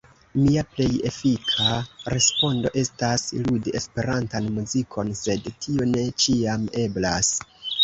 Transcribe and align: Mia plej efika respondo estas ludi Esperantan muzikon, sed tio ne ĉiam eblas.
Mia 0.43 0.61
plej 0.77 0.85
efika 1.09 1.67
respondo 2.13 2.71
estas 2.83 3.27
ludi 3.43 3.75
Esperantan 3.81 4.49
muzikon, 4.57 5.15
sed 5.23 5.47
tio 5.67 5.89
ne 5.95 6.09
ĉiam 6.27 6.69
eblas. 6.89 7.33